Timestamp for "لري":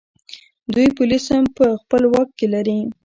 2.53-2.77